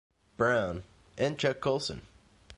[0.35, 0.81] Brown,
[1.15, 2.01] and Chuck Colson.